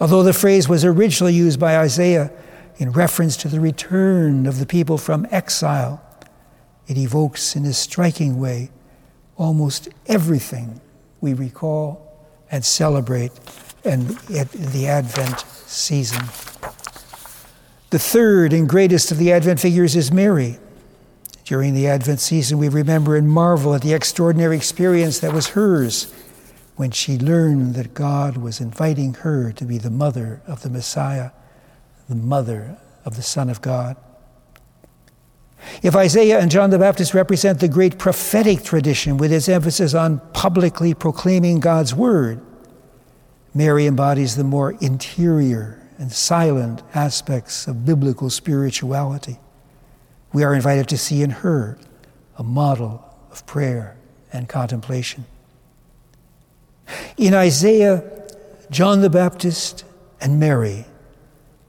Although 0.00 0.22
the 0.22 0.32
phrase 0.32 0.70
was 0.70 0.86
originally 0.86 1.34
used 1.34 1.60
by 1.60 1.76
Isaiah 1.76 2.32
in 2.78 2.92
reference 2.92 3.36
to 3.38 3.48
the 3.48 3.60
return 3.60 4.46
of 4.46 4.58
the 4.58 4.66
people 4.66 4.96
from 4.96 5.26
exile, 5.30 6.02
it 6.86 6.96
evokes 6.96 7.56
in 7.56 7.66
a 7.66 7.74
striking 7.74 8.40
way 8.40 8.70
almost 9.36 9.90
everything 10.06 10.80
we 11.20 11.34
recall 11.34 12.26
and 12.50 12.64
celebrate 12.64 13.32
in 13.84 14.06
the 14.28 14.86
Advent 14.88 15.44
season. 15.68 16.24
The 17.90 17.98
third 17.98 18.52
and 18.52 18.68
greatest 18.68 19.10
of 19.10 19.18
the 19.18 19.32
Advent 19.32 19.60
figures 19.60 19.96
is 19.96 20.12
Mary. 20.12 20.58
During 21.44 21.74
the 21.74 21.86
Advent 21.86 22.20
season, 22.20 22.58
we 22.58 22.68
remember 22.68 23.16
and 23.16 23.30
marvel 23.30 23.74
at 23.74 23.82
the 23.82 23.94
extraordinary 23.94 24.56
experience 24.56 25.20
that 25.20 25.32
was 25.32 25.48
hers 25.48 26.12
when 26.76 26.90
she 26.90 27.18
learned 27.18 27.74
that 27.74 27.94
God 27.94 28.36
was 28.36 28.60
inviting 28.60 29.14
her 29.14 29.52
to 29.52 29.64
be 29.64 29.78
the 29.78 29.90
mother 29.90 30.42
of 30.46 30.62
the 30.62 30.70
Messiah, 30.70 31.30
the 32.08 32.14
mother 32.14 32.78
of 33.04 33.16
the 33.16 33.22
Son 33.22 33.48
of 33.48 33.62
God. 33.62 33.96
If 35.82 35.96
Isaiah 35.96 36.38
and 36.38 36.50
John 36.50 36.70
the 36.70 36.78
Baptist 36.78 37.14
represent 37.14 37.60
the 37.60 37.68
great 37.68 37.98
prophetic 37.98 38.62
tradition 38.62 39.16
with 39.16 39.32
its 39.32 39.48
emphasis 39.48 39.94
on 39.94 40.20
publicly 40.32 40.94
proclaiming 40.94 41.60
God's 41.60 41.94
word, 41.94 42.40
Mary 43.54 43.86
embodies 43.86 44.36
the 44.36 44.44
more 44.44 44.72
interior 44.80 45.80
and 45.98 46.12
silent 46.12 46.82
aspects 46.94 47.66
of 47.66 47.84
biblical 47.84 48.30
spirituality. 48.30 49.38
We 50.32 50.44
are 50.44 50.54
invited 50.54 50.88
to 50.88 50.98
see 50.98 51.22
in 51.22 51.30
her 51.30 51.78
a 52.36 52.42
model 52.42 53.04
of 53.30 53.44
prayer 53.46 53.96
and 54.32 54.48
contemplation. 54.48 55.24
In 57.16 57.34
Isaiah, 57.34 58.04
John 58.70 59.00
the 59.00 59.10
Baptist, 59.10 59.84
and 60.20 60.38
Mary, 60.38 60.86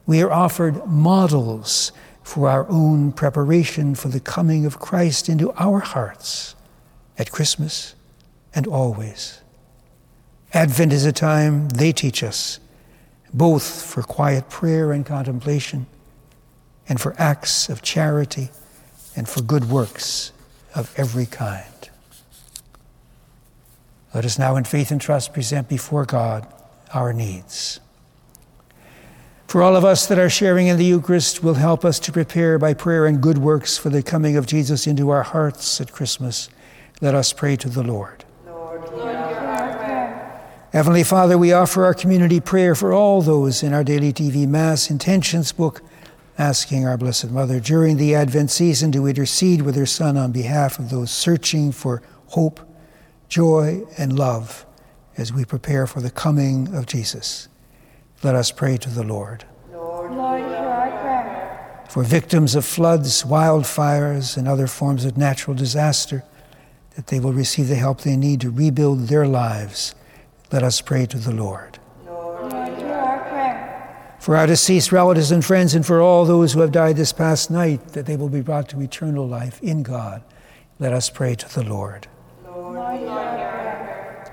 we 0.06 0.22
are 0.22 0.32
offered 0.32 0.86
models 0.86 1.92
for 2.24 2.50
our 2.50 2.68
own 2.70 3.12
preparation 3.12 3.96
for 3.96 4.10
the 4.10 4.20
coming 4.20 4.66
of 4.66 4.80
Christ 4.80 5.30
into 5.30 5.52
our 5.54 5.80
hearts 5.80 6.56
at 7.18 7.32
Christmas 7.32 7.96
and 8.54 8.68
always. 8.68 9.42
Advent 10.54 10.92
is 10.92 11.06
a 11.06 11.12
time, 11.12 11.70
they 11.70 11.92
teach 11.92 12.24
us, 12.24 12.60
both 13.34 13.84
for 13.84 14.02
quiet 14.02 14.50
prayer 14.50 14.92
and 14.92 15.06
contemplation, 15.06 15.86
and 16.88 17.00
for 17.00 17.14
acts 17.20 17.70
of 17.70 17.84
charity, 17.84 18.50
and 19.16 19.30
for 19.30 19.42
good 19.42 19.66
works 19.66 20.32
of 20.74 20.92
every 20.98 21.28
kind. 21.28 21.90
Let 24.14 24.26
us 24.26 24.40
now, 24.40 24.56
in 24.56 24.64
faith 24.64 24.90
and 24.90 25.00
trust, 25.00 25.34
present 25.34 25.70
before 25.70 26.06
God 26.06 26.52
our 26.94 27.14
needs. 27.14 27.80
For 29.48 29.62
all 29.62 29.76
of 29.76 29.86
us 29.86 30.08
that 30.08 30.20
are 30.20 30.30
sharing 30.30 30.68
in 30.68 30.78
the 30.78 30.86
Eucharist 30.86 31.44
will 31.44 31.56
help 31.56 31.86
us 31.86 32.00
to 32.02 32.12
prepare 32.12 32.58
by 32.58 32.74
prayer 32.74 33.06
and 33.06 33.22
good 33.22 33.38
works 33.38 33.78
for 33.78 33.90
the 33.90 34.04
coming 34.04 34.36
of 34.36 34.48
Jesus 34.48 34.88
into 34.88 35.10
our 35.10 35.24
hearts 35.24 35.80
at 35.80 35.92
Christmas. 35.92 36.50
Let 37.02 37.14
us 37.14 37.34
pray 37.34 37.56
to 37.58 37.70
the 37.70 37.84
Lord. 37.84 38.26
Heavenly 40.72 41.04
Father, 41.04 41.38
we 41.38 41.52
offer 41.52 41.84
our 41.84 41.94
community 41.96 42.40
prayer 42.40 42.76
for 42.76 42.94
all 42.94 43.22
those 43.22 43.64
in 43.64 43.74
our 43.74 43.84
daily 43.84 44.14
TV 44.14 44.48
Mass 44.48 44.90
intentions 44.90 45.52
book, 45.52 45.82
asking 46.38 46.86
our 46.86 46.98
Blessed 46.98 47.32
Mother 47.32 47.60
during 47.60 47.98
the 47.98 48.14
Advent 48.14 48.52
season 48.52 48.92
to 48.92 49.08
intercede 49.08 49.64
with 49.64 49.76
her 49.76 49.88
Son 49.88 50.16
on 50.16 50.32
behalf 50.32 50.78
of 50.78 50.90
those 50.92 51.10
searching 51.10 51.72
for 51.72 52.04
hope 52.28 52.60
joy, 53.30 53.84
and 53.98 54.18
love 54.18 54.66
as 55.18 55.32
we 55.32 55.46
prepare 55.46 55.88
for 55.88 56.02
the 56.02 56.10
coming 56.10 56.76
of 56.76 56.88
Jesus. 56.88 57.48
Let 58.24 58.36
us 58.36 58.52
pray 58.52 58.78
to 58.78 58.90
the 58.90 59.04
Lord. 59.04 59.46
Lord, 59.72 60.12
Lord 60.12 60.42
hear 60.42 60.58
our 60.58 60.90
prayer. 60.90 61.86
For 61.90 62.04
victims 62.04 62.56
of 62.56 62.66
floods, 62.66 63.24
wildfires, 63.24 64.36
and 64.36 64.48
other 64.48 64.68
forms 64.68 65.06
of 65.06 65.16
natural 65.16 65.56
disaster, 65.56 66.24
that 66.96 67.08
they 67.08 67.20
will 67.20 67.34
receive 67.34 67.68
the 67.68 67.76
help 67.76 68.02
they 68.02 68.18
need 68.18 68.42
to 68.42 68.50
rebuild 68.50 69.08
their 69.08 69.28
lives, 69.28 69.96
let 70.52 70.64
us 70.64 70.82
pray 70.82 71.06
to 71.06 71.18
the 71.18 71.34
Lord. 71.34 71.80
Lord, 72.06 72.52
Lord 72.52 72.78
hear 72.78 72.94
our 72.94 73.20
prayer. 73.30 74.16
For 74.20 74.36
our 74.36 74.48
deceased 74.48 74.92
relatives 74.92 75.32
and 75.32 75.44
friends, 75.44 75.76
and 75.76 75.86
for 75.86 76.02
all 76.02 76.26
those 76.26 76.54
who 76.54 76.62
have 76.62 76.72
died 76.72 76.98
this 76.98 77.14
past 77.14 77.52
night, 77.52 77.90
that 77.90 78.06
they 78.06 78.18
will 78.18 78.30
be 78.30 78.42
brought 78.42 78.70
to 78.70 78.82
eternal 78.82 79.28
life 79.28 79.62
in 79.62 79.84
God, 79.84 80.24
let 80.80 80.94
us 80.94 81.10
pray 81.10 81.36
to 81.36 81.54
the 81.54 81.64
Lord. 81.64 82.08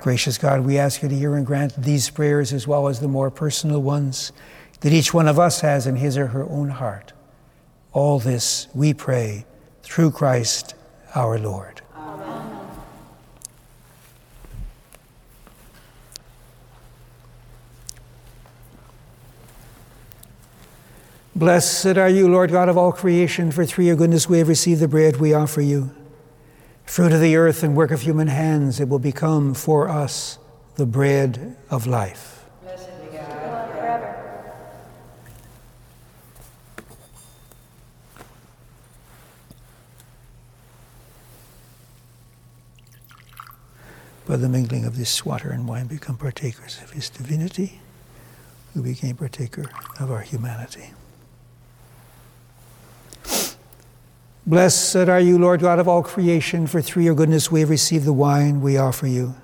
Gracious 0.01 0.39
God, 0.39 0.61
we 0.61 0.79
ask 0.79 1.03
you 1.03 1.09
to 1.09 1.15
hear 1.17 1.35
and 1.35 1.45
grant 1.45 1.83
these 1.83 2.11
prayers 2.11 2.53
as 2.53 2.67
well 2.67 2.87
as 2.87 3.01
the 3.01 3.09
more 3.09 3.29
personal 3.29 3.83
ones 3.83 4.31
that 4.81 4.93
each 4.93 5.13
one 5.13 5.27
of 5.27 5.39
us 5.39 5.63
has 5.63 5.87
in 5.87 5.97
his 5.97 6.17
or 6.17 6.29
her 6.29 6.45
own 6.45 6.69
heart. 6.69 7.13
All 7.93 8.21
this 8.21 8.69
we 8.73 8.95
pray 8.95 9.47
through 9.83 10.13
Christ 10.13 10.75
our 11.17 11.39
Lord. 11.39 11.83
Blessed 21.37 21.99
are 21.99 22.09
you, 22.09 22.29
Lord 22.29 22.51
God 22.51 22.69
of 22.69 22.79
all 22.79 22.93
creation, 22.93 23.53
for 23.53 23.67
through 23.67 23.85
your 23.85 23.95
goodness 23.95 24.29
we 24.29 24.39
have 24.39 24.49
received 24.49 24.81
the 24.81 24.89
bread 24.89 25.19
we 25.19 25.35
offer 25.35 25.61
you 25.61 25.95
fruit 26.87 27.13
of 27.13 27.21
the 27.21 27.37
earth 27.37 27.63
and 27.63 27.77
work 27.77 27.91
of 27.91 28.01
human 28.01 28.29
hands, 28.29 28.81
it 28.81 28.89
will 28.89 28.99
become 28.99 29.53
for 29.53 29.89
us 29.89 30.39
the 30.77 30.87
bread 30.87 31.57
of 31.69 31.87
life. 31.87 32.45
Blessed 32.63 32.89
be 33.03 33.17
God 33.17 33.71
forever. 33.71 34.63
By 44.27 44.37
the 44.37 44.49
mingling 44.49 44.85
of 44.85 44.97
this 44.97 45.27
water 45.27 45.51
and 45.51 45.69
wine, 45.69 45.87
become 45.87 46.17
partakers 46.17 46.81
of 46.83 46.93
his 46.93 47.11
divinity, 47.11 47.81
who 48.75 48.83
became 48.83 49.17
partaker 49.17 49.67
of 50.01 50.11
our 50.11 50.21
humanity. 50.21 50.93
Blessed 54.49 55.09
are 55.09 55.19
you, 55.19 55.39
Lord 55.39 55.61
God 55.61 55.81
of 55.81 55.89
all 55.89 56.05
creation, 56.05 56.69
for 56.69 56.81
through 56.81 57.03
your 57.03 57.17
goodness 57.17 57.51
we 57.51 57.59
have 57.61 57.69
received 57.69 58.05
the 58.05 58.13
wine 58.13 58.61
we 58.61 58.77
offer 58.77 59.09
you. 59.09 59.35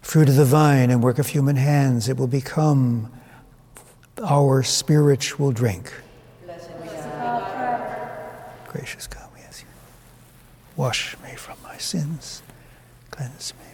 Fruit 0.00 0.28
of 0.28 0.36
the 0.36 0.44
vine 0.44 0.90
and 0.90 1.02
work 1.02 1.18
of 1.18 1.26
human 1.26 1.56
hands, 1.56 2.08
it 2.08 2.16
will 2.16 2.28
become 2.28 3.10
our 4.22 4.62
spiritual 4.62 5.50
drink. 5.50 5.92
Gracious 8.68 9.08
God, 9.08 9.28
we 9.34 9.42
ask 9.42 9.62
you, 9.62 9.68
wash 10.76 11.16
me 11.24 11.34
from 11.34 11.56
my 11.64 11.76
sins, 11.76 12.42
cleanse 13.10 13.52
me 13.54 13.71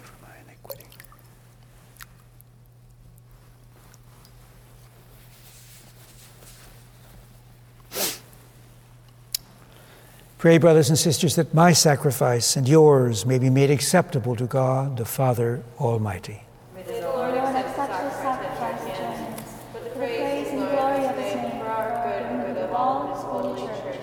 Pray, 10.39 10.57
brothers 10.57 10.87
and 10.87 10.97
sisters, 10.97 11.35
that 11.35 11.53
my 11.53 11.73
sacrifice 11.73 12.55
and 12.55 12.65
yours 12.65 13.25
may 13.25 13.37
be 13.37 13.49
made 13.49 13.69
acceptable 13.69 14.37
to 14.37 14.45
God, 14.45 14.95
the 14.95 15.03
Father 15.03 15.65
Almighty. 15.77 16.43
May 16.73 16.83
the 16.83 17.01
Lord 17.01 17.33
accept 17.33 17.75
this 17.75 18.13
sacrifice 18.13 18.81
at 18.83 18.99
your 19.01 19.11
hands 19.11 19.41
for 19.73 19.83
the 19.83 19.89
praise 19.89 20.47
and 20.47 20.59
glory 20.59 21.05
of 21.07 21.15
his 21.17 21.35
name, 21.35 21.59
for 21.59 21.65
our 21.65 22.05
good 22.05 22.23
and 22.23 22.55
good 22.55 22.63
of 22.63 22.71
all 22.71 23.13
his 23.13 23.21
holy 23.21 23.67
church. 23.67 23.99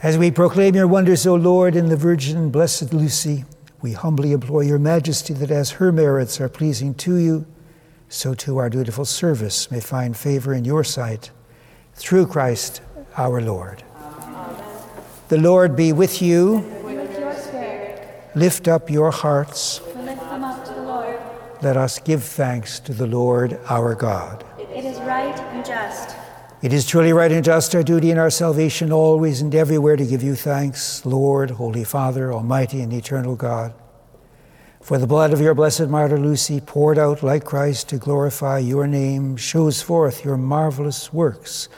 As 0.00 0.16
we 0.16 0.30
proclaim 0.30 0.76
your 0.76 0.86
wonders, 0.86 1.26
O 1.26 1.34
Lord, 1.34 1.74
in 1.74 1.88
the 1.88 1.96
Virgin 1.96 2.50
Blessed 2.50 2.94
Lucy, 2.94 3.44
we 3.82 3.94
humbly 3.94 4.30
implore 4.30 4.62
your 4.62 4.78
majesty 4.78 5.34
that 5.34 5.50
as 5.50 5.72
her 5.72 5.90
merits 5.90 6.40
are 6.40 6.48
pleasing 6.48 6.94
to 6.94 7.16
you, 7.16 7.46
so 8.08 8.32
too 8.32 8.58
our 8.58 8.70
dutiful 8.70 9.04
service 9.04 9.72
may 9.72 9.80
find 9.80 10.16
favor 10.16 10.54
in 10.54 10.64
your 10.64 10.84
sight. 10.84 11.32
Through 11.94 12.28
Christ 12.28 12.80
our 13.16 13.40
Lord. 13.40 13.82
The 15.28 15.38
Lord 15.38 15.74
be 15.74 15.92
with 15.92 16.22
you. 16.22 16.64
With 16.84 16.96
Lift 18.36 18.68
up 18.68 18.88
your 18.88 19.10
hearts. 19.10 19.80
lift 19.96 20.20
them 20.20 20.44
up 20.44 20.64
to 20.66 20.72
the 20.72 20.82
Lord. 20.82 21.18
Let 21.62 21.76
us 21.76 21.98
give 21.98 22.22
thanks 22.22 22.78
to 22.80 22.94
the 22.94 23.08
Lord 23.08 23.58
our 23.68 23.96
God. 23.96 24.44
It 24.56 24.84
is 24.84 24.98
right 25.00 25.36
and 25.36 25.66
just. 25.66 26.14
It 26.62 26.72
is 26.72 26.86
truly 26.86 27.12
right 27.12 27.32
and 27.32 27.44
just 27.44 27.74
our 27.74 27.82
duty 27.82 28.12
and 28.12 28.20
our 28.20 28.30
salvation 28.30 28.92
always 28.92 29.40
and 29.40 29.52
everywhere 29.52 29.96
to 29.96 30.06
give 30.06 30.22
you 30.22 30.36
thanks, 30.36 31.04
Lord, 31.04 31.50
Holy 31.50 31.82
Father, 31.82 32.32
Almighty 32.32 32.80
and 32.80 32.92
eternal 32.92 33.34
God. 33.34 33.74
For 34.80 34.96
the 34.96 35.08
blood 35.08 35.32
of 35.32 35.40
your 35.40 35.54
blessed 35.54 35.88
martyr 35.88 36.20
Lucy, 36.20 36.60
poured 36.60 36.98
out 36.98 37.24
like 37.24 37.44
Christ 37.44 37.88
to 37.88 37.96
glorify 37.96 38.58
your 38.58 38.86
name, 38.86 39.36
shows 39.36 39.82
forth 39.82 40.24
your 40.24 40.36
marvelous 40.36 41.12
works 41.12 41.68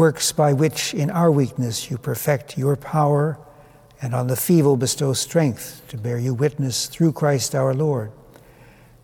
works 0.00 0.32
by 0.32 0.50
which 0.50 0.94
in 0.94 1.10
our 1.10 1.30
weakness 1.30 1.90
you 1.90 1.98
perfect 1.98 2.56
your 2.56 2.74
power, 2.74 3.38
and 4.00 4.14
on 4.14 4.28
the 4.28 4.34
feeble 4.34 4.74
bestow 4.74 5.12
strength 5.12 5.82
to 5.88 5.98
bear 5.98 6.18
you 6.18 6.32
witness 6.32 6.86
through 6.86 7.12
Christ 7.12 7.54
our 7.54 7.74
Lord. 7.74 8.10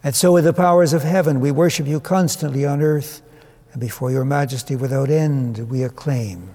And 0.03 0.15
so, 0.15 0.33
with 0.33 0.45
the 0.45 0.55
powers 0.55 0.95
of 0.95 1.03
heaven, 1.03 1.39
we 1.39 1.51
worship 1.51 1.87
you 1.87 2.01
constantly 2.01 2.65
on 2.65 2.81
earth, 2.81 3.21
and 3.73 3.79
before 3.79 4.11
your 4.11 4.25
majesty 4.25 4.75
without 4.75 5.11
end, 5.11 5.69
we 5.69 5.83
acclaim. 5.83 6.55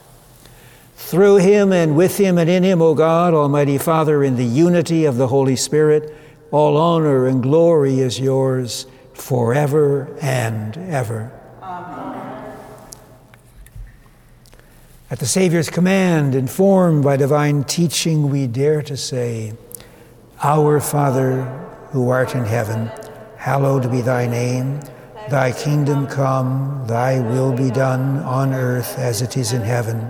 Through 1.11 1.39
him 1.39 1.73
and 1.73 1.97
with 1.97 2.17
him 2.17 2.37
and 2.37 2.49
in 2.49 2.63
him, 2.63 2.81
O 2.81 2.95
God, 2.95 3.33
Almighty 3.33 3.77
Father, 3.77 4.23
in 4.23 4.37
the 4.37 4.45
unity 4.45 5.03
of 5.03 5.17
the 5.17 5.27
Holy 5.27 5.57
Spirit, 5.57 6.15
all 6.51 6.77
honor 6.77 7.27
and 7.27 7.43
glory 7.43 7.99
is 7.99 8.17
yours 8.17 8.87
forever 9.13 10.17
and 10.21 10.77
ever. 10.77 11.37
Amen. 11.61 12.55
At 15.09 15.19
the 15.19 15.25
Savior's 15.25 15.69
command, 15.69 16.33
informed 16.33 17.03
by 17.03 17.17
divine 17.17 17.65
teaching, 17.65 18.29
we 18.29 18.47
dare 18.47 18.81
to 18.83 18.95
say, 18.95 19.51
Our 20.41 20.79
Father, 20.79 21.43
who 21.89 22.07
art 22.07 22.35
in 22.35 22.45
heaven, 22.45 22.89
hallowed 23.35 23.91
be 23.91 23.99
thy 23.99 24.27
name. 24.27 24.79
Thy 25.29 25.51
kingdom 25.51 26.07
come, 26.07 26.85
thy 26.87 27.19
will 27.19 27.51
be 27.51 27.69
done 27.69 28.19
on 28.19 28.53
earth 28.53 28.97
as 28.97 29.21
it 29.21 29.35
is 29.35 29.51
in 29.51 29.63
heaven. 29.63 30.09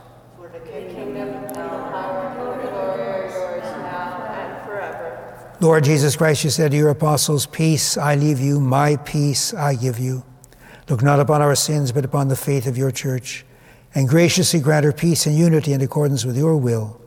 Lord 5.61 5.83
Jesus 5.83 6.15
Christ, 6.15 6.43
you 6.43 6.49
said 6.49 6.71
to 6.71 6.77
your 6.77 6.89
apostles, 6.89 7.45
Peace 7.45 7.95
I 7.95 8.15
leave 8.15 8.39
you, 8.39 8.59
my 8.59 8.95
peace 8.95 9.53
I 9.53 9.75
give 9.75 9.99
you. 9.99 10.23
Look 10.89 11.03
not 11.03 11.19
upon 11.19 11.43
our 11.43 11.53
sins, 11.53 11.91
but 11.91 12.03
upon 12.03 12.29
the 12.29 12.35
faith 12.35 12.65
of 12.65 12.79
your 12.79 12.89
church, 12.89 13.45
and 13.93 14.09
graciously 14.09 14.59
grant 14.59 14.85
her 14.85 14.91
peace 14.91 15.27
and 15.27 15.37
unity 15.37 15.71
in 15.73 15.81
accordance 15.81 16.25
with 16.25 16.35
your 16.35 16.57
will, 16.57 16.99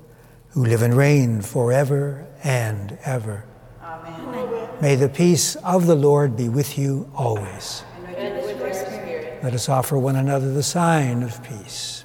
who 0.51 0.64
live 0.64 0.83
and 0.83 0.95
reign 0.95 1.43
forever 1.43 2.29
and 2.45 2.97
ever. 3.05 3.45
Amen. 3.83 4.69
May 4.81 4.95
the 4.95 5.09
peace 5.09 5.57
of 5.57 5.87
the 5.87 5.97
Lord 5.97 6.37
be 6.37 6.49
with 6.49 6.79
you 6.79 7.11
always. 7.12 7.83
And 8.07 8.37
with 8.37 8.57
your 8.61 8.73
spirit. 8.73 9.43
Let 9.43 9.55
us 9.55 9.69
offer 9.69 9.99
one 9.99 10.14
another 10.14 10.53
the 10.53 10.62
sign 10.62 11.25
of 11.25 11.43
peace. 11.43 12.05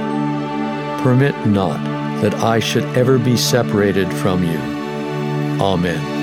Permit 1.03 1.35
not 1.47 1.83
that 2.21 2.35
I 2.35 2.59
should 2.59 2.83
ever 2.95 3.17
be 3.17 3.35
separated 3.35 4.07
from 4.13 4.43
you. 4.43 4.59
Amen. 5.59 6.21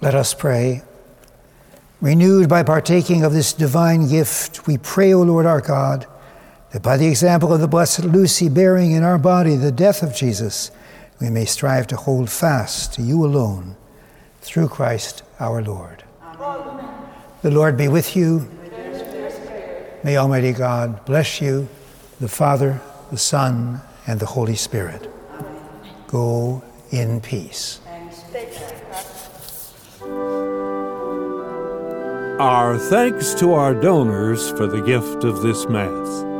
Let 0.00 0.16
us 0.16 0.34
pray. 0.34 0.82
Renewed 2.00 2.48
by 2.48 2.64
partaking 2.64 3.22
of 3.22 3.32
this 3.32 3.52
divine 3.52 4.08
gift, 4.08 4.66
we 4.66 4.76
pray, 4.76 5.14
O 5.14 5.22
Lord 5.22 5.46
our 5.46 5.60
God, 5.60 6.08
that 6.72 6.82
by 6.82 6.96
the 6.96 7.06
example 7.06 7.54
of 7.54 7.60
the 7.60 7.68
Blessed 7.68 8.06
Lucy 8.06 8.48
bearing 8.48 8.90
in 8.90 9.04
our 9.04 9.18
body 9.18 9.54
the 9.54 9.70
death 9.70 10.02
of 10.02 10.12
Jesus, 10.12 10.72
we 11.20 11.30
may 11.30 11.44
strive 11.44 11.86
to 11.88 11.96
hold 11.96 12.30
fast 12.30 12.94
to 12.94 13.02
you 13.02 13.24
alone 13.24 13.76
through 14.40 14.68
Christ 14.68 15.22
our 15.38 15.62
Lord. 15.62 16.04
Amen. 16.22 16.88
The 17.42 17.50
Lord 17.50 17.76
be 17.76 17.88
with 17.88 18.16
you. 18.16 18.48
May 20.04 20.16
Almighty 20.16 20.52
God 20.52 21.04
bless 21.04 21.40
you, 21.40 21.68
the 22.20 22.28
Father, 22.28 22.80
the 23.10 23.18
Son, 23.18 23.80
and 24.06 24.18
the 24.18 24.26
Holy 24.26 24.56
Spirit. 24.56 25.08
Go 26.08 26.62
in 26.90 27.20
peace. 27.20 27.80
Our 32.40 32.76
thanks 32.76 33.34
to 33.34 33.52
our 33.52 33.74
donors 33.74 34.50
for 34.50 34.66
the 34.66 34.82
gift 34.82 35.22
of 35.22 35.42
this 35.42 35.68
Mass. 35.68 36.31